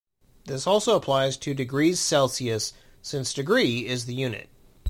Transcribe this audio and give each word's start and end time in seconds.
This 0.45 0.65
also 0.65 0.95
applies 0.95 1.37
to 1.37 1.53
"degrees 1.53 1.99
Celsius", 1.99 2.73
since 3.03 3.35
"degree" 3.35 3.85
is 3.85 4.05
the 4.07 4.15
unit. 4.15 4.49